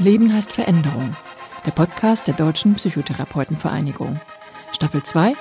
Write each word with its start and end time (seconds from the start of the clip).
Leben 0.00 0.32
heißt 0.32 0.52
Veränderung. 0.52 1.16
Der 1.66 1.72
Podcast 1.72 2.28
der 2.28 2.34
Deutschen 2.34 2.74
Psychotherapeutenvereinigung. 2.74 4.20
Staffel 4.72 5.02
2. 5.02 5.32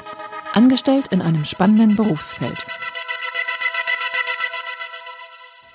Angestellt 0.54 1.05
in 1.11 1.21
einem 1.21 1.45
spannenden 1.45 1.95
Berufsfeld. 1.95 2.57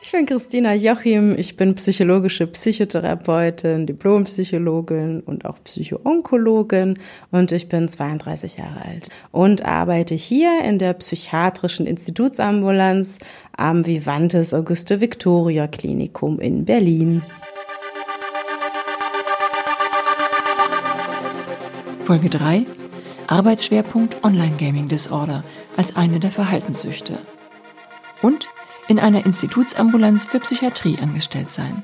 Ich 0.01 0.11
bin 0.11 0.27
Christina 0.27 0.75
Joachim, 0.75 1.33
ich 1.39 1.57
bin 1.57 1.77
psychologische 1.77 2.49
Psychotherapeutin, 2.49 3.87
Diplompsychologin 3.87 5.21
und 5.21 5.45
auch 5.45 5.63
Psychoonkologin 5.63 6.99
und 7.31 7.53
ich 7.53 7.69
bin 7.69 7.89
32 7.89 8.57
Jahre 8.57 8.85
alt 8.85 9.09
und 9.31 9.65
arbeite 9.65 10.15
hier 10.15 10.65
in 10.65 10.79
der 10.79 10.95
psychiatrischen 10.95 11.87
Institutsambulanz 11.87 13.21
am 13.57 13.87
Vivantes 13.87 14.53
Auguste 14.53 15.01
Victoria 15.01 15.69
Klinikum 15.69 16.41
in 16.41 16.65
Berlin. 16.65 17.23
Folge 22.13 22.29
3 22.29 22.67
Arbeitsschwerpunkt 23.27 24.23
Online 24.23 24.57
Gaming 24.59 24.87
Disorder 24.87 25.43
als 25.79 25.97
eine 25.97 26.21
der 26.21 26.31
Verhaltenssüchte. 26.31 27.17
Und 28.21 28.51
in 28.87 28.99
einer 28.99 29.25
Institutsambulanz 29.25 30.27
für 30.27 30.39
Psychiatrie 30.39 30.99
angestellt 31.01 31.51
sein. 31.51 31.83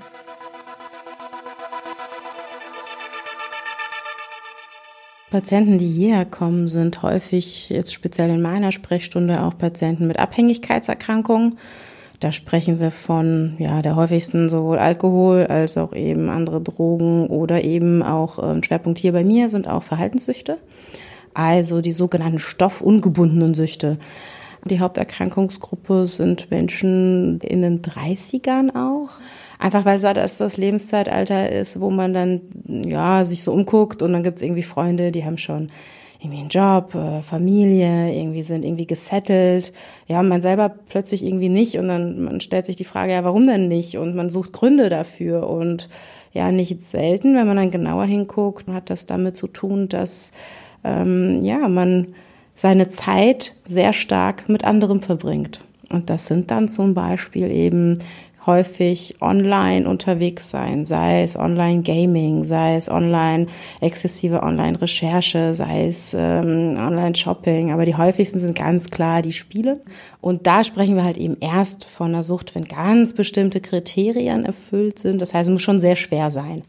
Patienten, 5.30 5.78
die 5.78 5.88
hierher 5.88 6.26
kommen, 6.26 6.68
sind 6.68 7.00
häufig, 7.00 7.70
jetzt 7.70 7.94
speziell 7.94 8.28
in 8.28 8.42
meiner 8.42 8.70
Sprechstunde, 8.70 9.42
auch 9.42 9.56
Patienten 9.56 10.06
mit 10.06 10.18
Abhängigkeitserkrankungen 10.18 11.56
da 12.20 12.32
sprechen 12.32 12.80
wir 12.80 12.90
von 12.90 13.54
ja, 13.58 13.80
der 13.80 13.94
häufigsten 13.94 14.48
sowohl 14.48 14.78
Alkohol 14.78 15.46
als 15.46 15.78
auch 15.78 15.92
eben 15.92 16.30
andere 16.30 16.60
Drogen 16.60 17.28
oder 17.28 17.62
eben 17.62 18.02
auch 18.02 18.38
ein 18.38 18.56
ähm, 18.56 18.62
Schwerpunkt 18.62 18.98
hier 18.98 19.12
bei 19.12 19.22
mir 19.22 19.50
sind 19.50 19.68
auch 19.68 19.82
Verhaltenssüchte, 19.82 20.58
also 21.34 21.80
die 21.80 21.92
sogenannten 21.92 22.38
stoffungebundenen 22.38 23.54
Süchte. 23.54 23.98
Die 24.64 24.80
Haupterkrankungsgruppe 24.80 26.08
sind 26.08 26.50
Menschen 26.50 27.38
in 27.40 27.62
den 27.62 27.80
30ern 27.80 28.74
auch. 28.74 29.10
Einfach 29.60 29.84
weil 29.84 30.00
das 30.00 30.38
das 30.38 30.56
Lebenszeitalter 30.56 31.50
ist, 31.52 31.80
wo 31.80 31.90
man 31.90 32.12
dann 32.12 32.40
ja 32.66 33.24
sich 33.24 33.44
so 33.44 33.52
umguckt 33.52 34.02
und 34.02 34.12
dann 34.12 34.24
gibt 34.24 34.38
es 34.38 34.42
irgendwie 34.42 34.64
Freunde, 34.64 35.12
die 35.12 35.24
haben 35.24 35.38
schon 35.38 35.68
irgendwie 36.20 36.40
einen 36.40 36.48
Job, 36.48 36.94
äh, 36.94 37.22
Familie, 37.22 38.12
irgendwie 38.12 38.42
sind 38.42 38.64
irgendwie 38.64 38.86
gesettelt. 38.86 39.72
Ja, 40.08 40.22
man 40.22 40.40
selber 40.40 40.68
plötzlich 40.68 41.24
irgendwie 41.24 41.48
nicht 41.48 41.78
und 41.78 41.88
dann 41.88 42.22
man 42.22 42.40
stellt 42.40 42.66
sich 42.66 42.76
die 42.76 42.84
Frage, 42.84 43.12
ja, 43.12 43.24
warum 43.24 43.46
denn 43.46 43.68
nicht? 43.68 43.98
Und 43.98 44.16
man 44.16 44.28
sucht 44.28 44.52
Gründe 44.52 44.88
dafür 44.88 45.48
und 45.48 45.88
ja, 46.32 46.50
nicht 46.52 46.82
selten, 46.82 47.34
wenn 47.34 47.46
man 47.46 47.56
dann 47.56 47.70
genauer 47.70 48.04
hinguckt, 48.04 48.68
hat 48.68 48.90
das 48.90 49.06
damit 49.06 49.36
zu 49.36 49.46
tun, 49.46 49.88
dass 49.88 50.32
ähm, 50.84 51.40
ja, 51.42 51.68
man 51.68 52.08
seine 52.54 52.88
Zeit 52.88 53.54
sehr 53.66 53.92
stark 53.92 54.48
mit 54.48 54.64
anderem 54.64 55.02
verbringt. 55.02 55.60
Und 55.90 56.10
das 56.10 56.26
sind 56.26 56.50
dann 56.50 56.68
zum 56.68 56.94
Beispiel 56.94 57.50
eben 57.50 57.98
häufig 58.46 59.16
online 59.20 59.88
unterwegs 59.88 60.50
sein, 60.50 60.84
sei 60.84 61.22
es 61.22 61.36
Online-Gaming, 61.36 62.44
sei 62.44 62.76
es 62.76 62.90
online 62.90 63.46
exzessive 63.80 64.42
Online-Recherche, 64.42 65.54
sei 65.54 65.86
es 65.86 66.14
ähm, 66.14 66.76
Online-Shopping, 66.78 67.72
aber 67.72 67.84
die 67.84 67.96
häufigsten 67.96 68.38
sind 68.38 68.56
ganz 68.56 68.90
klar 68.90 69.22
die 69.22 69.32
Spiele. 69.32 69.80
Und 70.20 70.46
da 70.46 70.64
sprechen 70.64 70.96
wir 70.96 71.04
halt 71.04 71.18
eben 71.18 71.36
erst 71.40 71.84
von 71.84 72.08
einer 72.08 72.22
Sucht, 72.22 72.54
wenn 72.54 72.64
ganz 72.64 73.12
bestimmte 73.12 73.60
Kriterien 73.60 74.44
erfüllt 74.44 74.98
sind. 74.98 75.20
Das 75.20 75.34
heißt, 75.34 75.48
es 75.48 75.52
muss 75.52 75.62
schon 75.62 75.80
sehr 75.80 75.96
schwer 75.96 76.30
sein. 76.30 76.62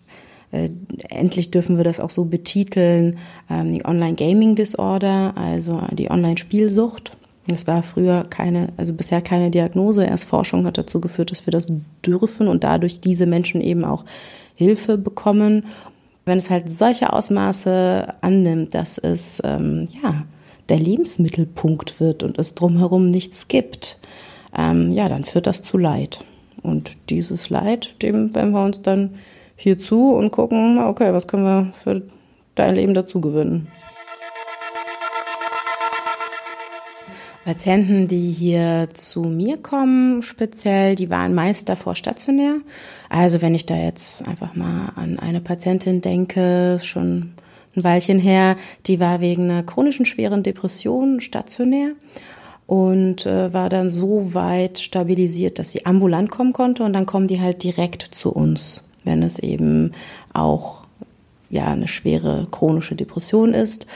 Äh, 0.52 0.70
endlich 1.10 1.52
dürfen 1.52 1.78
wir 1.78 1.84
das 1.84 2.00
auch 2.00 2.10
so 2.10 2.26
betiteln, 2.26 3.20
ähm, 3.50 3.74
die 3.76 3.86
Online-Gaming-Disorder, 3.86 5.34
also 5.38 5.82
die 5.92 6.10
Online-Spielsucht. 6.10 7.19
Es 7.52 7.68
war 7.68 7.84
früher 7.84 8.26
keine, 8.30 8.70
also 8.78 8.94
bisher 8.94 9.22
keine 9.22 9.52
Diagnose. 9.52 10.04
Erst 10.04 10.26
Forschung 10.26 10.66
hat 10.66 10.78
dazu 10.78 11.02
geführt, 11.02 11.32
dass 11.32 11.46
wir 11.46 11.52
das 11.52 11.68
dürfen 12.06 12.48
und 12.48 12.64
dadurch 12.64 13.02
diese 13.02 13.26
Menschen 13.26 13.62
eben 13.62 13.86
auch 13.86 14.06
Hilfe 14.56 14.98
bekommen. 14.98 15.66
Wenn 16.26 16.38
es 16.38 16.50
halt 16.50 16.70
solche 16.70 17.14
Ausmaße 17.14 18.14
annimmt, 18.22 18.76
dass 18.76 18.98
es 18.98 19.42
ähm, 19.44 19.88
ja 20.04 20.26
der 20.70 20.80
Lebensmittelpunkt 20.80 22.00
wird 22.00 22.24
und 22.24 22.38
es 22.38 22.56
drumherum 22.56 23.10
nichts 23.10 23.48
gibt, 23.48 23.98
ähm, 24.56 24.92
ja, 24.92 25.10
dann 25.10 25.24
führt 25.24 25.48
das 25.48 25.64
zu 25.64 25.78
Leid. 25.78 26.24
Und 26.62 26.98
dieses 27.10 27.50
Leid, 27.50 28.02
dem 28.02 28.36
wenden 28.36 28.54
wir 28.54 28.64
uns 28.64 28.82
dann 28.82 29.16
hier 29.56 29.78
zu 29.78 30.12
und 30.12 30.32
gucken, 30.32 30.78
okay, 30.80 31.14
was 31.14 31.28
können 31.28 31.44
wir 31.44 31.74
für 31.74 32.04
dein 32.56 32.76
Leben 32.76 32.94
dazu 32.94 33.22
gewinnen. 33.22 33.68
Patienten, 37.50 38.08
die 38.08 38.32
hier 38.32 38.90
zu 38.94 39.22
mir 39.24 39.58
kommen, 39.58 40.22
speziell, 40.22 40.94
die 40.94 41.10
waren 41.10 41.34
meist 41.34 41.68
davor 41.68 41.96
stationär. 41.96 42.58
Also 43.10 43.42
wenn 43.42 43.56
ich 43.56 43.66
da 43.66 43.76
jetzt 43.76 44.28
einfach 44.28 44.54
mal 44.54 44.92
an 44.96 45.18
eine 45.18 45.42
Patientin 45.42 46.02
denke, 46.02 46.78
schon 46.80 47.32
ein 47.76 47.84
Weilchen 47.84 48.20
her, 48.20 48.56
die 48.86 49.00
war 49.00 49.20
wegen 49.20 49.50
einer 49.50 49.64
chronischen 49.64 50.06
schweren 50.06 50.44
Depression 50.44 51.22
stationär 51.22 51.94
und 52.68 53.26
äh, 53.26 53.52
war 53.52 53.70
dann 53.70 53.90
so 53.90 54.36
weit 54.36 54.78
stabilisiert, 54.78 55.58
dass 55.58 55.72
sie 55.72 55.88
ambulant 55.88 56.30
kommen 56.30 56.54
konnte 56.54 56.84
und 56.84 56.94
dann 56.94 57.08
kommen 57.08 57.26
die 57.26 57.42
halt 57.42 57.64
direkt 57.64 58.04
zu 58.04 58.32
uns, 58.32 58.84
wenn 59.06 59.24
es 59.24 59.40
eben 59.40 59.94
auch 60.34 60.84
ja 61.50 61.66
eine 61.66 61.88
schwere 61.88 62.48
chronische 62.52 62.94
Depression 62.94 63.56
ist. 63.56 63.88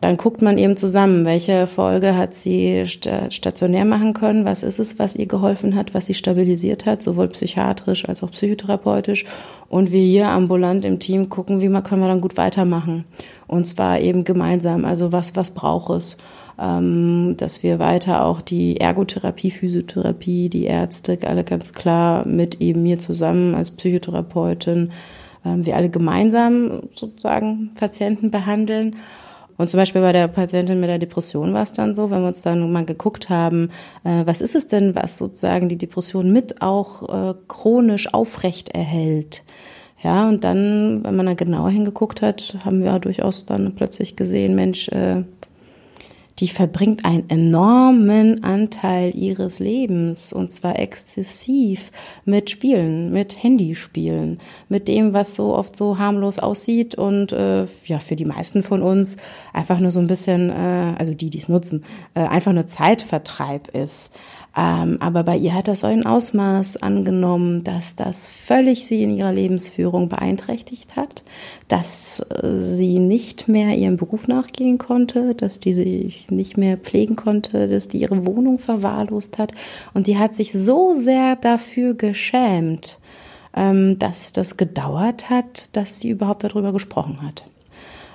Dann 0.00 0.16
guckt 0.16 0.42
man 0.42 0.58
eben 0.58 0.76
zusammen, 0.76 1.24
welche 1.24 1.66
Folge 1.66 2.16
hat 2.16 2.32
sie 2.32 2.84
stationär 2.86 3.84
machen 3.84 4.12
können, 4.12 4.44
was 4.44 4.62
ist 4.62 4.78
es, 4.78 4.98
was 4.98 5.16
ihr 5.16 5.26
geholfen 5.26 5.74
hat, 5.74 5.92
was 5.92 6.06
sie 6.06 6.14
stabilisiert 6.14 6.86
hat, 6.86 7.02
sowohl 7.02 7.28
psychiatrisch 7.28 8.08
als 8.08 8.22
auch 8.22 8.30
psychotherapeutisch. 8.30 9.24
Und 9.68 9.90
wir 9.90 10.02
hier 10.02 10.28
ambulant 10.28 10.84
im 10.84 11.00
Team 11.00 11.28
gucken, 11.28 11.60
wie 11.60 11.68
man, 11.68 11.82
können 11.82 12.00
wir 12.00 12.08
dann 12.08 12.20
gut 12.20 12.36
weitermachen. 12.36 13.04
Und 13.48 13.66
zwar 13.66 13.98
eben 13.98 14.22
gemeinsam, 14.22 14.84
also 14.84 15.10
was, 15.10 15.34
was 15.34 15.52
braucht 15.52 15.90
es? 15.90 16.16
Ähm, 16.60 17.34
dass 17.36 17.62
wir 17.62 17.78
weiter 17.78 18.24
auch 18.24 18.40
die 18.40 18.78
Ergotherapie, 18.80 19.50
Physiotherapie, 19.50 20.48
die 20.48 20.64
Ärzte, 20.64 21.18
alle 21.24 21.44
ganz 21.44 21.72
klar 21.72 22.26
mit 22.26 22.60
eben 22.60 22.82
mir 22.82 22.98
zusammen 22.98 23.54
als 23.54 23.70
Psychotherapeutin, 23.70 24.90
ähm, 25.44 25.66
wir 25.66 25.76
alle 25.76 25.88
gemeinsam 25.88 26.82
sozusagen 26.94 27.70
Patienten 27.76 28.30
behandeln 28.30 28.96
und 29.58 29.68
zum 29.68 29.78
Beispiel 29.78 30.00
bei 30.00 30.12
der 30.12 30.28
Patientin 30.28 30.80
mit 30.80 30.88
der 30.88 30.98
Depression 30.98 31.52
war 31.52 31.64
es 31.64 31.72
dann 31.72 31.92
so, 31.92 32.10
wenn 32.10 32.22
wir 32.22 32.28
uns 32.28 32.42
dann 32.42 32.72
mal 32.72 32.84
geguckt 32.84 33.28
haben, 33.28 33.70
äh, 34.04 34.24
was 34.24 34.40
ist 34.40 34.54
es 34.54 34.68
denn, 34.68 34.94
was 34.94 35.18
sozusagen 35.18 35.68
die 35.68 35.76
Depression 35.76 36.32
mit 36.32 36.62
auch 36.62 37.32
äh, 37.32 37.34
chronisch 37.48 38.14
aufrecht 38.14 38.70
erhält. 38.70 39.42
Ja, 40.00 40.28
und 40.28 40.44
dann, 40.44 41.02
wenn 41.02 41.16
man 41.16 41.26
da 41.26 41.34
genauer 41.34 41.70
hingeguckt 41.70 42.22
hat, 42.22 42.56
haben 42.64 42.84
wir 42.84 42.96
durchaus 43.00 43.46
dann 43.46 43.74
plötzlich 43.74 44.14
gesehen, 44.14 44.54
Mensch, 44.54 44.88
äh, 44.90 45.24
die 46.38 46.48
verbringt 46.48 47.04
einen 47.04 47.28
enormen 47.28 48.44
Anteil 48.44 49.14
ihres 49.14 49.58
Lebens 49.58 50.32
und 50.32 50.50
zwar 50.50 50.78
exzessiv 50.78 51.90
mit 52.24 52.50
Spielen, 52.50 53.12
mit 53.12 53.42
Handyspielen, 53.42 54.38
mit 54.68 54.88
dem, 54.88 55.12
was 55.12 55.34
so 55.34 55.54
oft 55.54 55.74
so 55.74 55.98
harmlos 55.98 56.38
aussieht 56.38 56.94
und 56.94 57.32
äh, 57.32 57.66
ja 57.86 57.98
für 57.98 58.16
die 58.16 58.24
meisten 58.24 58.62
von 58.62 58.82
uns 58.82 59.16
einfach 59.52 59.80
nur 59.80 59.90
so 59.90 60.00
ein 60.00 60.06
bisschen, 60.06 60.50
äh, 60.50 60.94
also 60.96 61.12
die, 61.12 61.30
die 61.30 61.38
es 61.38 61.48
nutzen, 61.48 61.84
äh, 62.14 62.20
einfach 62.20 62.52
nur 62.52 62.66
Zeitvertreib 62.66 63.68
ist. 63.74 64.10
Ähm, 64.56 64.96
aber 65.00 65.22
bei 65.22 65.36
ihr 65.36 65.54
hat 65.54 65.68
das 65.68 65.84
ein 65.84 66.06
Ausmaß 66.06 66.78
angenommen, 66.78 67.64
dass 67.64 67.96
das 67.96 68.28
völlig 68.28 68.86
sie 68.86 69.02
in 69.02 69.10
ihrer 69.10 69.32
Lebensführung 69.32 70.08
beeinträchtigt 70.08 70.96
hat, 70.96 71.22
dass 71.68 72.20
äh, 72.20 72.56
sie 72.56 72.98
nicht 72.98 73.46
mehr 73.46 73.76
ihrem 73.76 73.96
Beruf 73.96 74.26
nachgehen 74.26 74.78
konnte, 74.78 75.34
dass 75.34 75.60
die 75.60 75.74
sich 75.74 76.30
nicht 76.30 76.56
mehr 76.56 76.76
pflegen 76.76 77.14
konnte, 77.14 77.68
dass 77.68 77.88
die 77.88 77.98
ihre 77.98 78.26
Wohnung 78.26 78.58
verwahrlost 78.58 79.38
hat. 79.38 79.52
Und 79.94 80.06
die 80.06 80.18
hat 80.18 80.34
sich 80.34 80.52
so 80.52 80.94
sehr 80.94 81.36
dafür 81.36 81.94
geschämt, 81.94 82.98
ähm, 83.54 83.98
dass 83.98 84.32
das 84.32 84.56
gedauert 84.56 85.30
hat, 85.30 85.76
dass 85.76 86.00
sie 86.00 86.08
überhaupt 86.08 86.42
darüber 86.42 86.72
gesprochen 86.72 87.22
hat. 87.22 87.44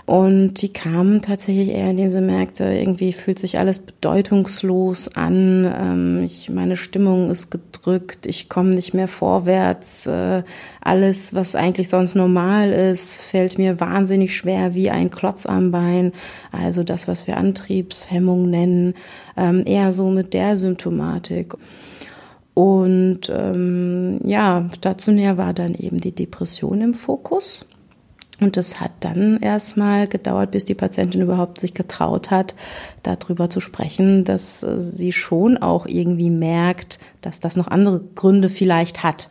Und 0.06 0.56
die 0.62 0.74
kam 0.74 1.22
tatsächlich 1.22 1.70
eher, 1.70 1.90
indem 1.90 2.12
sie 2.12 2.20
merkte, 2.20 2.66
irgendwie 2.66 3.14
fühlt 3.14 3.40
sich 3.40 3.58
alles 3.58 3.80
bedeutungslos 3.80 5.16
an. 5.16 5.74
Ähm, 5.80 6.24
ich, 6.26 6.50
meine 6.50 6.76
Stimmung 6.76 7.32
ist 7.32 7.52
gedrückt, 7.52 8.26
ich 8.26 8.50
komme 8.50 8.72
nicht 8.72 8.94
mehr 8.94 9.08
vorwärts. 9.08 10.06
Äh, 10.06 10.44
alles, 10.82 11.34
was 11.34 11.56
eigentlich 11.56 11.88
sonst 11.88 12.16
normal 12.16 12.72
ist, 12.72 13.22
fällt 13.22 13.58
mir 13.58 13.80
wahnsinnig 13.80 14.36
schwer 14.36 14.74
wie 14.74 14.90
ein 14.90 15.10
Klotz 15.10 15.46
am 15.46 15.72
Bein. 15.72 16.12
Also 16.52 16.84
das, 16.84 17.08
was 17.08 17.26
wir 17.26 17.38
Antriebshemmung 17.38 18.50
nennen, 18.50 18.96
ähm, 19.38 19.64
eher 19.66 19.94
so 19.94 20.10
mit 20.10 20.34
der 20.34 20.58
Symptomatik. 20.58 21.54
Und 22.54 23.32
ähm, 23.34 24.20
ja, 24.26 24.70
stationär 24.76 25.38
war 25.38 25.54
dann 25.54 25.74
eben 25.74 26.02
die 26.02 26.14
Depression 26.14 26.82
im 26.82 26.94
Fokus. 26.94 27.66
Und 28.42 28.58
es 28.58 28.80
hat 28.80 28.92
dann 29.02 29.40
erstmal 29.40 30.08
gedauert, 30.08 30.52
bis 30.52 30.66
die 30.66 30.74
Patientin 30.74 31.22
überhaupt 31.22 31.60
sich 31.60 31.74
getraut 31.74 32.32
hat, 32.32 32.56
darüber 33.04 33.50
zu 33.50 33.60
sprechen, 33.60 34.24
dass 34.24 34.66
sie 34.78 35.12
schon 35.12 35.58
auch 35.58 35.86
irgendwie 35.86 36.30
merkt, 36.30 37.00
dass 37.22 37.40
das 37.40 37.56
noch 37.56 37.68
andere 37.68 38.02
Gründe 38.16 38.50
vielleicht 38.50 39.04
hat. 39.04 39.30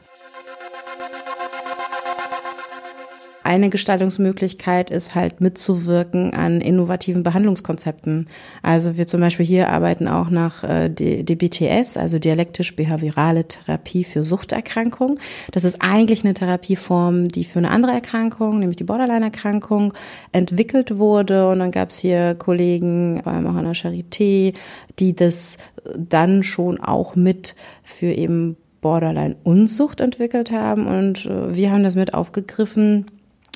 Eine 3.45 3.71
Gestaltungsmöglichkeit 3.71 4.91
ist 4.91 5.15
halt 5.15 5.41
mitzuwirken 5.41 6.33
an 6.35 6.61
innovativen 6.61 7.23
Behandlungskonzepten. 7.23 8.29
Also 8.63 8.97
wir 8.97 9.07
zum 9.07 9.21
Beispiel 9.21 9.45
hier 9.45 9.69
arbeiten 9.69 10.07
auch 10.07 10.31
nach 10.31 10.63
äh, 10.65 10.89
DBTS, 10.89 11.97
also 11.97 12.19
dialektisch-behaviorale 12.19 13.49
Therapie 13.49 14.05
für 14.05 14.23
Suchterkrankungen. 14.23 15.19
Das 15.51 15.65
ist 15.65 15.83
eigentlich 15.83 16.25
eine 16.25 16.35
Therapieform, 16.35 17.27
die 17.27 17.45
für 17.45 17.59
eine 17.59 17.71
andere 17.71 17.93
Erkrankung, 17.93 18.61
nämlich 18.61 18.77
die 18.77 18.85
Borderline-Erkrankung, 18.85 19.93
entwickelt 20.31 20.99
wurde. 20.99 21.49
Und 21.49 21.59
dann 21.59 21.73
gab 21.73 21.91
es 21.91 21.99
hier 21.99 22.35
Kollegen, 22.37 23.21
vor 23.25 23.33
allem 23.33 23.47
auch 23.47 23.57
an 23.57 23.65
der 23.65 23.75
Charité, 23.75 24.55
die 24.99 25.17
das 25.17 25.59
dann 25.97 26.43
schon 26.43 26.81
auch 26.81 27.17
mit 27.17 27.57
für 27.83 28.13
eben 28.13 28.57
Borderline-Unsucht 28.83 30.01
entwickelt 30.01 30.51
haben. 30.51 30.87
Und 30.87 31.27
äh, 31.27 31.55
wir 31.55 31.73
haben 31.73 31.83
das 31.83 31.95
mit 31.95 32.15
aufgegriffen 32.15 33.07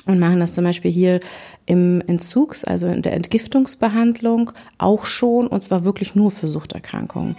und 0.07 0.19
machen 0.19 0.39
das 0.39 0.55
zum 0.55 0.63
Beispiel 0.63 0.91
hier 0.91 1.19
im 1.65 2.01
Entzugs-, 2.07 2.63
also 2.63 2.87
in 2.87 3.01
der 3.01 3.13
Entgiftungsbehandlung 3.13 4.51
auch 4.77 5.05
schon 5.05 5.47
und 5.47 5.63
zwar 5.63 5.83
wirklich 5.83 6.15
nur 6.15 6.31
für 6.31 6.47
Suchterkrankungen. 6.47 7.35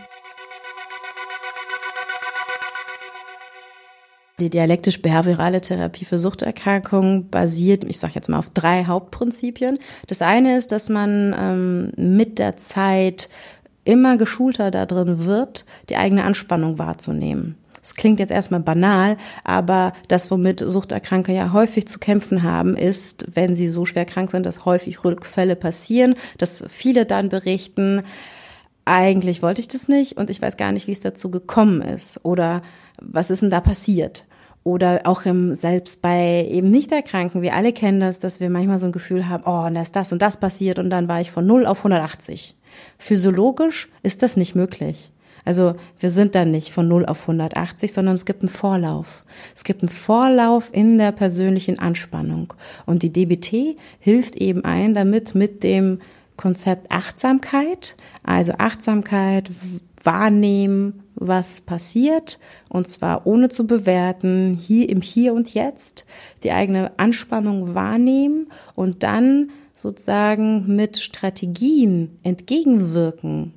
Die 4.41 4.51
dialektisch-behaviorale 4.51 5.61
Therapie 5.61 6.05
für 6.05 6.19
Suchterkrankungen 6.19 7.29
basiert, 7.29 7.85
ich 7.85 7.99
sage 7.99 8.13
jetzt 8.15 8.29
mal, 8.29 8.39
auf 8.39 8.51
drei 8.51 8.85
Hauptprinzipien. 8.85 9.81
Das 10.07 10.23
eine 10.23 10.57
ist, 10.57 10.71
dass 10.71 10.89
man 10.89 11.35
ähm, 11.37 11.93
mit 11.97 12.39
der 12.39 12.57
Zeit 12.57 13.31
immer 13.85 14.17
geschulter 14.17 14.71
darin 14.71 15.25
wird, 15.25 15.65
die 15.89 15.97
eigene 15.97 16.23
Anspannung 16.23 16.79
wahrzunehmen. 16.79 17.57
Es 17.83 17.95
klingt 17.95 18.19
jetzt 18.19 18.31
erstmal 18.31 18.61
banal, 18.61 19.17
aber 19.45 19.93
das, 20.09 20.31
womit 20.31 20.61
Suchterkranke 20.61 21.33
ja 21.33 21.53
häufig 21.53 21.87
zu 21.89 21.99
kämpfen 21.99 22.43
haben, 22.43 22.77
ist, 22.77 23.27
wenn 23.35 23.57
sie 23.57 23.69
so 23.69 23.85
schwer 23.87 24.05
krank 24.05 24.31
sind, 24.31 24.47
dass 24.47 24.65
häufig 24.65 25.05
Rückfälle 25.05 25.57
passieren, 25.57 26.15
dass 26.39 26.65
viele 26.69 27.07
dann 27.07 27.29
berichten, 27.29 28.03
eigentlich 28.85 29.43
wollte 29.43 29.61
ich 29.61 29.69
das 29.69 29.89
nicht 29.89 30.17
und 30.17 30.31
ich 30.31 30.41
weiß 30.41 30.57
gar 30.57 30.73
nicht, 30.73 30.87
wie 30.87 30.93
es 30.93 31.01
dazu 31.01 31.31
gekommen 31.31 31.83
ist 31.83 32.25
oder 32.25 32.63
was 33.01 33.31
ist 33.31 33.43
denn 33.43 33.51
da 33.51 33.61
passiert. 33.61 34.25
Oder 34.65 35.03
auch 35.05 35.25
im, 35.25 35.55
selbst 35.55 36.03
bei 36.03 36.47
eben 36.51 36.71
Nichterkranken, 36.71 37.43
wir 37.43 37.55
alle 37.55 37.73
kennen 37.73 38.01
das, 38.01 38.19
dass 38.19 38.41
wir 38.41 38.51
manchmal 38.51 38.79
so 38.79 38.87
ein 38.87 38.93
Gefühl 38.93 39.29
haben, 39.29 39.45
oh, 39.47 39.67
und 39.67 39.75
da 39.75 39.83
ist 39.83 39.97
das 39.97 40.13
und 40.13 40.21
das 40.21 40.41
passiert 40.41 40.79
und 40.79 40.91
dann 40.91 41.09
war 41.09 41.21
ich 41.21 41.31
von 41.31 41.47
0 41.47 41.67
auf 41.67 41.79
180. 41.79 42.57
Physiologisch 42.99 43.89
ist 44.03 44.23
das 44.23 44.37
nicht 44.37 44.55
möglich. 44.55 45.11
Also 45.49 45.77
wir 45.99 46.11
sind 46.11 46.35
dann 46.35 46.51
nicht 46.51 46.75
von 46.75 46.89
0 46.89 47.07
auf 47.07 47.23
180, 47.23 47.91
sondern 47.91 48.17
es 48.17 48.27
gibt 48.27 48.43
einen 48.43 48.51
Vorlauf. 48.51 49.25
Es 49.57 49.65
gibt 49.65 49.81
einen 49.81 49.89
Vorlauf 49.89 50.69
in 50.75 50.99
der 50.99 51.11
persönlichen 51.11 51.79
Anspannung. 51.79 52.53
Und 52.85 53.03
die 53.03 53.11
DBT 53.11 53.81
hilft 53.99 54.37
eben 54.37 54.67
ein, 54.67 54.93
damit 54.93 55.35
mit 55.35 55.63
dem 55.63 56.01
Konzept 56.37 56.91
Achtsamkeit, 56.91 57.97
also 58.23 58.53
Achtsamkeit, 58.59 59.49
wahrnehmen, 60.05 61.03
was 61.15 61.63
passiert, 61.63 62.39
und 62.69 62.87
zwar 62.87 63.27
ohne 63.27 63.49
zu 63.49 63.67
bewerten, 63.67 64.53
hier 64.53 64.91
im 64.91 65.01
Hier 65.01 65.33
und 65.33 65.55
Jetzt, 65.55 66.05
die 66.43 66.53
eigene 66.53 66.93
Anspannung 66.99 67.75
wahrnehmen 67.75 68.49
und 68.75 69.03
dann 69.03 69.49
sozusagen 69.75 70.77
mit 70.77 70.99
Strategien 70.99 72.19
entgegenwirken, 72.23 73.55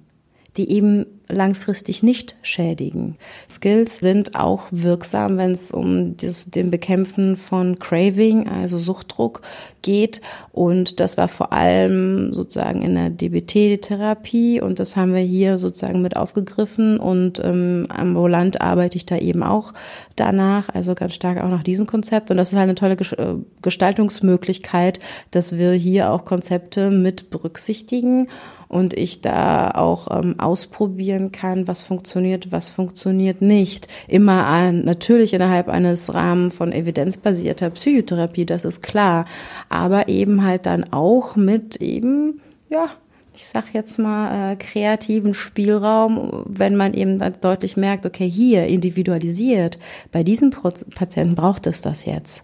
die 0.56 0.70
eben 0.70 1.06
langfristig 1.32 2.04
nicht 2.04 2.36
schädigen. 2.42 3.16
Skills 3.50 3.98
sind 3.98 4.36
auch 4.36 4.64
wirksam, 4.72 5.38
wenn 5.38 5.52
es 5.52 5.72
um 5.72 6.18
das, 6.18 6.46
den 6.46 6.72
Bekämpfen 6.72 7.36
von 7.36 7.80
Craving, 7.80 8.48
also 8.48 8.78
Suchtdruck 8.78 9.42
geht. 9.82 10.22
Und 10.52 11.00
das 11.00 11.18
war 11.18 11.28
vor 11.28 11.54
allem 11.54 12.34
sozusagen 12.34 12.82
in 12.82 12.96
der 12.96 13.10
DBT-Therapie 13.10 14.62
und 14.62 14.80
das 14.80 14.96
haben 14.96 15.14
wir 15.14 15.22
hier 15.22 15.58
sozusagen 15.58 16.02
mit 16.02 16.16
aufgegriffen 16.16 17.00
und 17.00 17.42
ähm, 17.44 17.88
ambulant 17.90 18.62
arbeite 18.62 18.98
ich 18.98 19.06
da 19.06 19.18
eben 19.18 19.44
auch 19.44 19.74
danach, 20.16 20.70
also 20.70 20.94
ganz 20.96 21.14
stark 21.14 21.42
auch 21.44 21.50
nach 21.50 21.64
diesem 21.64 21.88
Konzept. 21.88 22.32
Und 22.32 22.38
das 22.38 22.52
ist 22.52 22.58
halt 22.58 22.70
eine 22.70 22.76
tolle 22.76 22.96
äh, 22.96 23.36
Gestaltungsmöglichkeit, 23.62 25.00
dass 25.32 25.58
wir 25.58 25.72
hier 25.72 26.12
auch 26.12 26.26
Konzepte 26.26 26.92
mit 26.92 27.30
berücksichtigen 27.30 28.28
und 28.72 28.94
ich 28.94 29.20
da 29.20 29.72
auch 29.72 30.08
ähm, 30.18 30.40
ausprobieren 30.40 31.21
kann, 31.30 31.68
was 31.68 31.84
funktioniert, 31.84 32.52
was 32.52 32.72
funktioniert 32.72 33.42
nicht. 33.42 33.88
Immer 34.08 34.48
an, 34.48 34.86
natürlich 34.86 35.34
innerhalb 35.34 35.68
eines 35.68 36.14
Rahmens 36.14 36.56
von 36.56 36.72
evidenzbasierter 36.72 37.70
Psychotherapie, 37.72 38.46
das 38.46 38.66
ist 38.66 38.82
klar, 38.82 39.26
aber 39.70 40.08
eben 40.08 40.44
halt 40.44 40.66
dann 40.66 40.92
auch 40.92 41.36
mit 41.36 41.76
eben, 41.76 42.42
ja, 42.70 42.88
ich 43.34 43.46
sag 43.46 43.74
jetzt 43.74 43.98
mal, 44.00 44.54
äh, 44.54 44.56
kreativen 44.56 45.34
Spielraum, 45.34 46.44
wenn 46.48 46.76
man 46.76 46.94
eben 46.94 47.20
deutlich 47.42 47.78
merkt, 47.78 48.06
okay, 48.06 48.30
hier 48.30 48.68
individualisiert, 48.68 49.80
bei 50.12 50.24
diesem 50.24 50.52
Patienten 50.52 51.36
braucht 51.36 51.68
es 51.68 51.82
das 51.82 52.06
jetzt. 52.06 52.44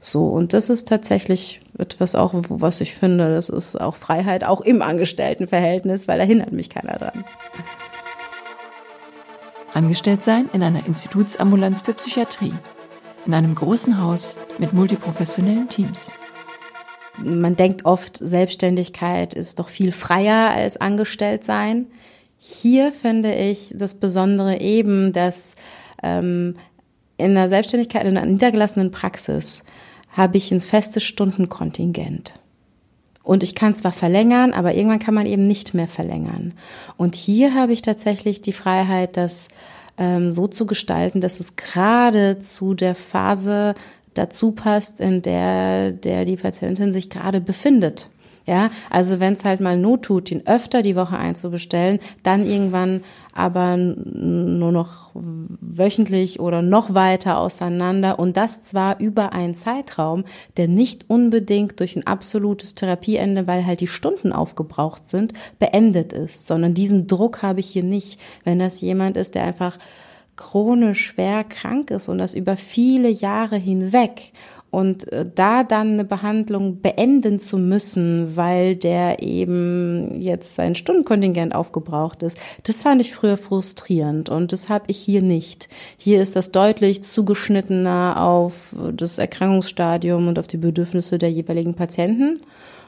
So, 0.00 0.28
und 0.28 0.52
das 0.52 0.70
ist 0.70 0.88
tatsächlich 0.88 1.60
etwas 1.76 2.14
auch, 2.14 2.32
was 2.34 2.80
ich 2.80 2.94
finde, 2.94 3.30
das 3.34 3.48
ist 3.48 3.80
auch 3.80 3.96
Freiheit, 3.96 4.44
auch 4.44 4.60
im 4.60 4.80
Angestelltenverhältnis, 4.80 6.06
weil 6.06 6.18
da 6.18 6.24
hindert 6.24 6.52
mich 6.52 6.70
keiner 6.70 6.96
dran. 6.98 7.24
Angestellt 9.78 10.24
sein 10.24 10.50
in 10.52 10.64
einer 10.64 10.86
Institutsambulanz 10.86 11.82
für 11.82 11.94
Psychiatrie, 11.94 12.52
in 13.26 13.32
einem 13.32 13.54
großen 13.54 14.02
Haus 14.02 14.36
mit 14.58 14.72
multiprofessionellen 14.72 15.68
Teams. 15.68 16.10
Man 17.16 17.54
denkt 17.54 17.84
oft, 17.84 18.16
Selbstständigkeit 18.16 19.34
ist 19.34 19.60
doch 19.60 19.68
viel 19.68 19.92
freier 19.92 20.50
als 20.50 20.78
angestellt 20.78 21.44
sein. 21.44 21.86
Hier 22.38 22.90
finde 22.90 23.32
ich 23.32 23.72
das 23.72 23.94
Besondere 23.94 24.60
eben, 24.60 25.12
dass 25.12 25.54
ähm, 26.02 26.56
in 27.16 27.36
der 27.36 27.48
Selbstständigkeit, 27.48 28.04
in 28.04 28.18
einer 28.18 28.26
niedergelassenen 28.26 28.90
Praxis, 28.90 29.62
habe 30.10 30.38
ich 30.38 30.50
ein 30.50 30.60
festes 30.60 31.04
Stundenkontingent. 31.04 32.34
Und 33.28 33.42
ich 33.42 33.54
kann 33.54 33.74
zwar 33.74 33.92
verlängern, 33.92 34.54
aber 34.54 34.72
irgendwann 34.72 35.00
kann 35.00 35.12
man 35.12 35.26
eben 35.26 35.42
nicht 35.42 35.74
mehr 35.74 35.86
verlängern. 35.86 36.54
Und 36.96 37.14
hier 37.14 37.52
habe 37.52 37.74
ich 37.74 37.82
tatsächlich 37.82 38.40
die 38.40 38.54
Freiheit, 38.54 39.18
das 39.18 39.48
ähm, 39.98 40.30
so 40.30 40.46
zu 40.46 40.66
gestalten, 40.66 41.20
dass 41.20 41.40
es 41.40 41.56
gerade 41.56 42.38
zu 42.38 42.74
der 42.74 42.94
Phase 42.94 43.74
dazu 44.14 44.52
passt, 44.52 45.00
in 45.00 45.22
der, 45.22 45.92
der 45.92 46.24
die 46.24 46.36
Patientin 46.36 46.92
sich 46.92 47.10
gerade 47.10 47.40
befindet. 47.40 48.08
Ja, 48.48 48.70
also 48.88 49.20
wenn 49.20 49.34
es 49.34 49.44
halt 49.44 49.60
mal 49.60 49.76
Not 49.76 50.06
tut, 50.06 50.30
ihn 50.30 50.46
öfter 50.46 50.80
die 50.80 50.96
Woche 50.96 51.18
einzubestellen, 51.18 51.98
dann 52.22 52.46
irgendwann 52.46 53.02
aber 53.34 53.76
nur 53.76 54.72
noch 54.72 55.10
wöchentlich 55.12 56.40
oder 56.40 56.62
noch 56.62 56.94
weiter 56.94 57.40
auseinander 57.40 58.18
und 58.18 58.38
das 58.38 58.62
zwar 58.62 59.00
über 59.00 59.34
einen 59.34 59.52
Zeitraum, 59.52 60.24
der 60.56 60.66
nicht 60.66 61.10
unbedingt 61.10 61.78
durch 61.78 61.94
ein 61.94 62.06
absolutes 62.06 62.74
Therapieende, 62.74 63.46
weil 63.46 63.66
halt 63.66 63.80
die 63.80 63.86
Stunden 63.86 64.32
aufgebraucht 64.32 65.10
sind, 65.10 65.34
beendet 65.58 66.14
ist, 66.14 66.46
sondern 66.46 66.72
diesen 66.72 67.06
Druck 67.06 67.42
habe 67.42 67.60
ich 67.60 67.68
hier 67.68 67.84
nicht. 67.84 68.18
Wenn 68.44 68.58
das 68.58 68.80
jemand 68.80 69.18
ist, 69.18 69.34
der 69.34 69.44
einfach 69.44 69.76
chronisch 70.36 71.04
schwer 71.04 71.44
krank 71.44 71.90
ist 71.90 72.08
und 72.08 72.16
das 72.16 72.32
über 72.32 72.56
viele 72.56 73.10
Jahre 73.10 73.56
hinweg 73.56 74.32
und 74.70 75.10
äh, 75.12 75.24
da 75.34 75.64
dann 75.64 75.94
eine 75.94 76.04
Behandlung 76.04 76.80
beenden 76.80 77.38
zu 77.38 77.58
müssen, 77.58 78.36
weil 78.36 78.76
der 78.76 79.22
eben 79.22 80.20
jetzt 80.20 80.54
sein 80.54 80.74
Stundenkontingent 80.74 81.54
aufgebraucht 81.54 82.22
ist, 82.22 82.38
das 82.64 82.82
fand 82.82 83.00
ich 83.00 83.14
früher 83.14 83.36
frustrierend 83.36 84.28
und 84.28 84.52
das 84.52 84.68
habe 84.68 84.84
ich 84.88 84.98
hier 84.98 85.22
nicht. 85.22 85.68
Hier 85.96 86.22
ist 86.22 86.36
das 86.36 86.52
deutlich 86.52 87.02
zugeschnittener 87.02 88.20
auf 88.20 88.74
das 88.92 89.18
Erkrankungsstadium 89.18 90.28
und 90.28 90.38
auf 90.38 90.46
die 90.46 90.58
Bedürfnisse 90.58 91.18
der 91.18 91.30
jeweiligen 91.30 91.74
Patienten. 91.74 92.40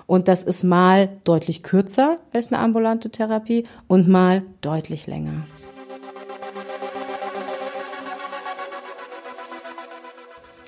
Und 0.06 0.26
das 0.26 0.42
ist 0.42 0.64
mal 0.64 1.08
deutlich 1.22 1.62
kürzer 1.62 2.16
als 2.32 2.52
eine 2.52 2.60
ambulante 2.60 3.10
Therapie 3.10 3.64
und 3.86 4.08
mal 4.08 4.42
deutlich 4.60 5.06
länger. 5.06 5.44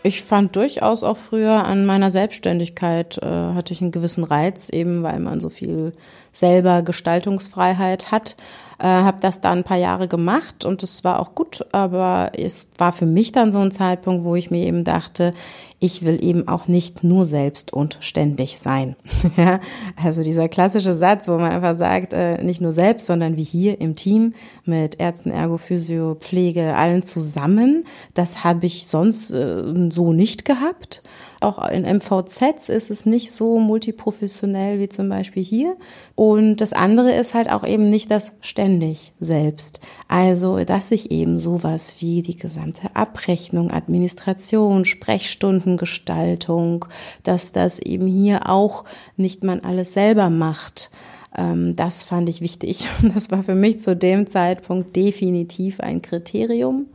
Ich 0.04 0.22
fand 0.22 0.56
durchaus 0.56 1.04
auch 1.04 1.16
früher 1.16 1.64
an 1.64 1.86
meiner 1.86 2.10
Selbstständigkeit 2.10 3.18
äh, 3.18 3.26
hatte 3.26 3.72
ich 3.72 3.80
einen 3.80 3.92
gewissen 3.92 4.24
Reiz, 4.24 4.68
eben 4.68 5.04
weil 5.04 5.20
man 5.20 5.38
so 5.38 5.48
viel 5.48 5.92
selber 6.32 6.82
Gestaltungsfreiheit 6.82 8.10
hat. 8.10 8.36
Äh, 8.82 8.86
habe 8.86 9.18
das 9.20 9.40
dann 9.40 9.58
ein 9.58 9.64
paar 9.64 9.76
Jahre 9.76 10.08
gemacht 10.08 10.64
und 10.64 10.82
es 10.82 11.04
war 11.04 11.20
auch 11.20 11.36
gut, 11.36 11.64
aber 11.70 12.32
es 12.36 12.72
war 12.78 12.90
für 12.90 13.06
mich 13.06 13.30
dann 13.30 13.52
so 13.52 13.60
ein 13.60 13.70
Zeitpunkt, 13.70 14.24
wo 14.24 14.34
ich 14.34 14.50
mir 14.50 14.66
eben 14.66 14.82
dachte, 14.82 15.34
ich 15.78 16.02
will 16.02 16.18
eben 16.20 16.48
auch 16.48 16.66
nicht 16.66 17.04
nur 17.04 17.24
selbst 17.24 17.72
und 17.72 17.98
ständig 18.00 18.58
sein. 18.58 18.96
ja, 19.36 19.60
also 20.02 20.24
dieser 20.24 20.48
klassische 20.48 20.94
Satz, 20.94 21.28
wo 21.28 21.34
man 21.34 21.52
einfach 21.52 21.76
sagt, 21.76 22.12
äh, 22.12 22.42
nicht 22.42 22.60
nur 22.60 22.72
selbst, 22.72 23.06
sondern 23.06 23.36
wie 23.36 23.44
hier 23.44 23.80
im 23.80 23.94
Team 23.94 24.34
mit 24.64 24.98
Ärzten, 24.98 25.30
Ergo, 25.30 25.58
Physio, 25.58 26.16
Pflege, 26.16 26.74
allen 26.74 27.04
zusammen, 27.04 27.84
das 28.14 28.42
habe 28.42 28.66
ich 28.66 28.88
sonst 28.88 29.30
äh, 29.30 29.90
so 29.90 30.12
nicht 30.12 30.44
gehabt. 30.44 31.04
Auch 31.42 31.68
in 31.68 31.82
MVZs 31.82 32.68
ist 32.68 32.90
es 32.90 33.06
nicht 33.06 33.32
so 33.32 33.58
multiprofessionell 33.58 34.78
wie 34.78 34.88
zum 34.88 35.08
Beispiel 35.08 35.42
hier. 35.42 35.76
Und 36.14 36.56
das 36.56 36.72
andere 36.72 37.12
ist 37.12 37.34
halt 37.34 37.50
auch 37.50 37.64
eben 37.64 37.90
nicht 37.90 38.10
das 38.10 38.32
ständig 38.40 39.12
selbst. 39.20 39.80
Also, 40.08 40.58
dass 40.64 40.90
ich 40.90 41.10
eben 41.10 41.38
sowas 41.38 41.96
wie 41.98 42.22
die 42.22 42.36
gesamte 42.36 42.94
Abrechnung, 42.94 43.70
Administration, 43.70 44.84
Sprechstundengestaltung, 44.84 46.86
dass 47.22 47.52
das 47.52 47.78
eben 47.78 48.06
hier 48.06 48.48
auch 48.48 48.84
nicht 49.16 49.42
man 49.42 49.60
alles 49.60 49.92
selber 49.92 50.30
macht 50.30 50.90
ähm, 51.34 51.76
das 51.76 52.02
fand 52.02 52.28
ich 52.28 52.42
wichtig. 52.42 52.86
Das 53.14 53.30
war 53.30 53.42
für 53.42 53.54
mich 53.54 53.80
zu 53.80 53.96
dem 53.96 54.26
Zeitpunkt 54.26 54.94
definitiv 54.96 55.80
ein 55.80 56.02
Kriterium. 56.02 56.88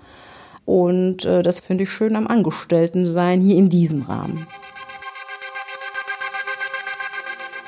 Und 0.67 1.23
äh, 1.23 1.43
das 1.43 1.61
finde 1.61 1.85
ich 1.85 1.89
schön 1.89 2.17
am 2.17 2.27
Angestelltensein 2.27 3.39
hier 3.39 3.55
in 3.55 3.69
diesem 3.69 4.01
Rahmen. 4.01 4.45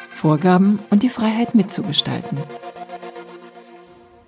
Vorgaben 0.10 0.80
und 0.90 1.02
die 1.02 1.10
Freiheit 1.10 1.56
mitzugestalten. 1.56 2.38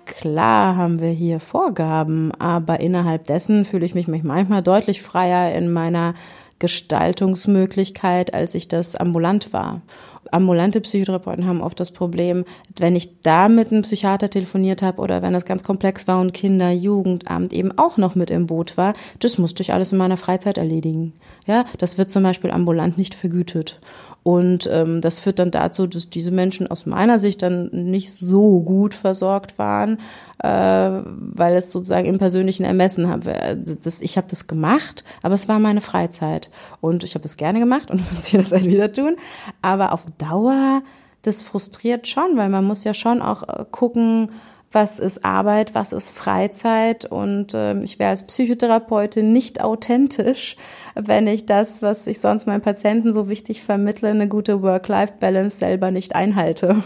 Klar 0.06 0.74
haben 0.76 1.02
wir 1.02 1.10
hier 1.10 1.38
Vorgaben, 1.38 2.32
aber 2.38 2.80
innerhalb 2.80 3.24
dessen 3.24 3.66
fühle 3.66 3.84
ich 3.84 3.94
mich 3.94 4.08
manchmal 4.08 4.62
deutlich 4.62 5.02
freier 5.02 5.54
in 5.54 5.70
meiner 5.70 6.14
Gestaltungsmöglichkeit, 6.58 8.32
als 8.32 8.54
ich 8.54 8.68
das 8.68 8.96
ambulant 8.96 9.52
war 9.52 9.82
ambulante 10.32 10.80
Psychotherapeuten 10.80 11.46
haben 11.46 11.60
oft 11.60 11.78
das 11.78 11.92
Problem, 11.92 12.44
wenn 12.76 12.96
ich 12.96 13.20
da 13.22 13.48
mit 13.48 13.70
einem 13.70 13.82
Psychiater 13.82 14.30
telefoniert 14.30 14.82
habe 14.82 15.00
oder 15.00 15.22
wenn 15.22 15.34
es 15.34 15.44
ganz 15.44 15.62
komplex 15.62 16.08
war 16.08 16.20
und 16.20 16.34
Kinder, 16.34 16.70
Jugendamt 16.70 17.52
eben 17.52 17.76
auch 17.78 17.96
noch 17.96 18.14
mit 18.14 18.30
im 18.30 18.46
Boot 18.46 18.76
war, 18.76 18.94
das 19.18 19.38
musste 19.38 19.62
ich 19.62 19.72
alles 19.72 19.92
in 19.92 19.98
meiner 19.98 20.16
Freizeit 20.16 20.58
erledigen. 20.58 21.12
Ja, 21.46 21.64
das 21.78 21.98
wird 21.98 22.10
zum 22.10 22.22
Beispiel 22.22 22.50
ambulant 22.50 22.98
nicht 22.98 23.14
vergütet. 23.14 23.80
Und 24.22 24.68
ähm, 24.70 25.00
das 25.00 25.18
führt 25.18 25.40
dann 25.40 25.50
dazu, 25.50 25.86
dass 25.86 26.08
diese 26.08 26.30
Menschen 26.30 26.68
aus 26.68 26.86
meiner 26.86 27.18
Sicht 27.18 27.42
dann 27.42 27.70
nicht 27.72 28.12
so 28.12 28.60
gut 28.60 28.94
versorgt 28.94 29.58
waren, 29.58 29.98
äh, 30.38 30.48
weil 30.48 31.56
es 31.56 31.72
sozusagen 31.72 32.06
im 32.06 32.18
persönlichen 32.18 32.64
Ermessen 32.64 33.08
habe. 33.08 33.34
Das, 33.82 34.00
ich 34.00 34.16
habe 34.16 34.28
das 34.30 34.46
gemacht, 34.46 35.02
aber 35.22 35.34
es 35.34 35.48
war 35.48 35.58
meine 35.58 35.80
Freizeit. 35.80 36.50
Und 36.80 37.02
ich 37.02 37.14
habe 37.14 37.22
das 37.22 37.36
gerne 37.36 37.58
gemacht 37.58 37.90
und 37.90 38.12
muss 38.12 38.30
jederzeit 38.30 38.64
wieder 38.64 38.92
tun. 38.92 39.16
Aber 39.60 39.92
auf 39.92 40.04
Dauer, 40.18 40.82
das 41.22 41.42
frustriert 41.42 42.06
schon, 42.06 42.36
weil 42.36 42.48
man 42.48 42.64
muss 42.64 42.84
ja 42.84 42.94
schon 42.94 43.22
auch 43.22 43.42
äh, 43.48 43.64
gucken, 43.70 44.30
was 44.72 44.98
ist 44.98 45.24
Arbeit, 45.24 45.74
was 45.74 45.92
ist 45.92 46.10
Freizeit 46.10 47.04
und 47.04 47.54
äh, 47.54 47.78
ich 47.80 47.98
wäre 47.98 48.10
als 48.10 48.26
Psychotherapeutin 48.26 49.32
nicht 49.32 49.60
authentisch, 49.60 50.56
wenn 50.94 51.26
ich 51.26 51.46
das, 51.46 51.82
was 51.82 52.06
ich 52.06 52.20
sonst 52.20 52.46
meinen 52.46 52.62
Patienten 52.62 53.12
so 53.12 53.28
wichtig 53.28 53.62
vermittle, 53.62 54.08
eine 54.08 54.28
gute 54.28 54.62
Work-Life-Balance 54.62 55.58
selber 55.58 55.90
nicht 55.90 56.14
einhalte. 56.14 56.82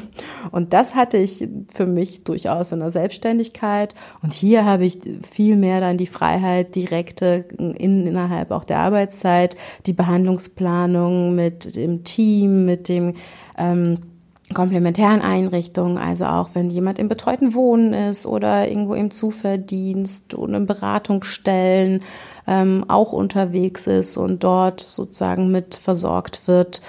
Und 0.50 0.73
das 0.73 0.95
hatte 0.95 1.16
ich 1.16 1.49
für 1.75 1.87
mich 1.87 2.25
durchaus 2.25 2.73
in 2.73 2.81
der 2.81 2.90
Selbstständigkeit 2.90 3.95
und 4.23 4.33
hier 4.33 4.64
habe 4.64 4.85
ich 4.85 4.99
viel 5.28 5.57
mehr 5.57 5.81
dann 5.81 5.99
die 5.99 6.07
Freiheit, 6.07 6.75
direkte 6.75 7.45
in, 7.59 8.07
innerhalb 8.07 8.50
auch 8.50 8.64
der 8.64 8.78
Arbeitszeit, 8.78 9.57
die 9.87 9.93
Behandlungsplanung 9.93 11.35
mit 11.35 11.76
dem 11.76 12.05
Team, 12.05 12.64
mit 12.64 12.88
dem 12.88 13.14
ähm, 13.59 13.99
komplementären 14.54 15.22
Einrichtungen, 15.22 15.98
also 15.98 16.26
auch 16.26 16.50
wenn 16.54 16.70
jemand 16.70 16.98
im 16.98 17.08
betreuten 17.08 17.54
Wohnen 17.54 17.92
ist 17.92 18.26
oder 18.26 18.68
irgendwo 18.68 18.94
im 18.94 19.10
Zuverdienst 19.10 20.34
oder 20.34 20.56
in 20.56 20.66
Beratungsstellen 20.66 22.04
ähm, 22.46 22.84
auch 22.88 23.12
unterwegs 23.12 23.86
ist 23.86 24.16
und 24.16 24.44
dort 24.44 24.80
sozusagen 24.80 25.50
mit 25.50 25.74
versorgt 25.74 26.46
wird, 26.46 26.80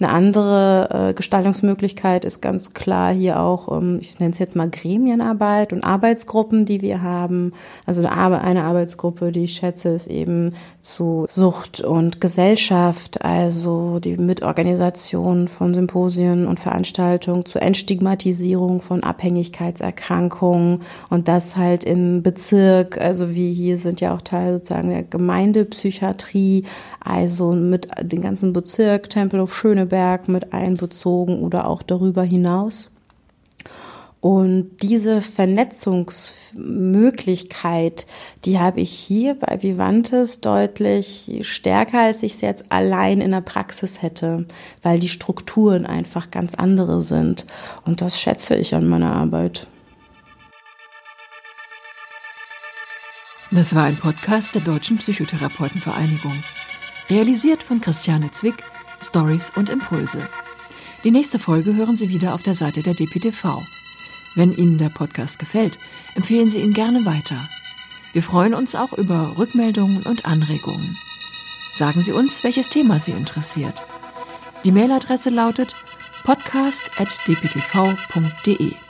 eine 0.00 0.12
andere 0.12 1.08
äh, 1.10 1.14
Gestaltungsmöglichkeit 1.14 2.24
ist 2.24 2.42
ganz 2.42 2.74
klar 2.74 3.12
hier 3.12 3.40
auch, 3.40 3.74
ähm, 3.76 3.98
ich 4.00 4.18
nenne 4.20 4.32
es 4.32 4.38
jetzt 4.38 4.54
mal 4.54 4.68
Gremienarbeit 4.68 5.72
und 5.72 5.84
Arbeitsgruppen, 5.84 6.66
die 6.66 6.82
wir 6.82 7.02
haben. 7.02 7.52
Also 7.86 8.06
eine, 8.06 8.40
eine 8.40 8.64
Arbeitsgruppe, 8.64 9.32
die 9.32 9.44
ich 9.44 9.54
schätze, 9.54 9.90
ist 9.90 10.06
eben 10.06 10.54
zu 10.82 11.26
Sucht 11.30 11.80
und 11.80 12.20
Gesellschaft, 12.20 13.24
also 13.24 13.98
die 13.98 14.16
Mitorganisation 14.16 15.48
von 15.48 15.72
Symposien 15.72 16.46
und 16.46 16.60
Veranstaltungen 16.60 17.44
zur 17.44 17.62
Entstigmatisierung 17.62 18.82
von 18.82 19.02
Abhängigkeitserkrankungen 19.02 20.82
und 21.10 21.28
das 21.28 21.56
halt 21.56 21.84
im 21.84 22.22
Bezirk, 22.22 23.00
also 23.00 23.34
wie 23.34 23.52
hier 23.52 23.78
sind 23.78 24.00
ja 24.00 24.14
auch 24.14 24.22
Teil 24.22 24.54
sozusagen 24.54 24.90
der 24.90 25.02
Gemeindepsychiatrie, 25.02 26.64
also 27.00 27.52
mit 27.52 27.88
den 28.02 28.20
ganzen 28.20 28.52
Bezirk, 28.52 29.10
Tempelhof 29.10 29.54
Schöneberg 29.86 30.28
mit 30.28 30.52
einbezogen 30.52 31.40
oder 31.40 31.66
auch 31.68 31.82
darüber 31.82 32.22
hinaus. 32.22 32.92
Und 34.20 34.78
diese 34.82 35.22
Vernetzungsmöglichkeit, 35.22 38.06
die 38.44 38.58
habe 38.58 38.80
ich 38.80 38.90
hier 38.90 39.34
bei 39.34 39.62
Vivantes 39.62 40.40
deutlich 40.40 41.38
stärker, 41.42 42.00
als 42.00 42.24
ich 42.24 42.34
es 42.34 42.40
jetzt 42.40 42.72
allein 42.72 43.20
in 43.20 43.30
der 43.30 43.42
Praxis 43.42 44.02
hätte, 44.02 44.46
weil 44.82 44.98
die 44.98 45.10
Strukturen 45.10 45.86
einfach 45.86 46.32
ganz 46.32 46.56
andere 46.56 47.02
sind. 47.02 47.46
Und 47.84 48.00
das 48.00 48.20
schätze 48.20 48.56
ich 48.56 48.74
an 48.74 48.88
meiner 48.88 49.12
Arbeit. 49.12 49.68
Das 53.52 53.76
war 53.76 53.84
ein 53.84 53.96
Podcast 53.96 54.56
der 54.56 54.62
Deutschen 54.62 54.98
Psychotherapeutenvereinigung. 54.98 56.32
Realisiert 57.08 57.62
von 57.62 57.80
Christiane 57.80 58.32
Zwick, 58.32 58.56
Stories 59.06 59.52
und 59.54 59.70
Impulse. 59.70 60.28
Die 61.04 61.10
nächste 61.10 61.38
Folge 61.38 61.76
hören 61.76 61.96
Sie 61.96 62.08
wieder 62.08 62.34
auf 62.34 62.42
der 62.42 62.54
Seite 62.54 62.82
der 62.82 62.94
DPTV. 62.94 63.62
Wenn 64.34 64.52
Ihnen 64.52 64.78
der 64.78 64.88
Podcast 64.88 65.38
gefällt, 65.38 65.78
empfehlen 66.14 66.48
Sie 66.48 66.60
ihn 66.60 66.74
gerne 66.74 67.04
weiter. 67.06 67.48
Wir 68.12 68.22
freuen 68.22 68.54
uns 68.54 68.74
auch 68.74 68.92
über 68.92 69.38
Rückmeldungen 69.38 70.02
und 70.02 70.26
Anregungen. 70.26 70.96
Sagen 71.72 72.00
Sie 72.00 72.12
uns, 72.12 72.42
welches 72.44 72.70
Thema 72.70 72.98
Sie 72.98 73.12
interessiert. 73.12 73.82
Die 74.64 74.72
Mailadresse 74.72 75.30
lautet 75.30 75.76
podcast.dptv.de. 76.24 78.85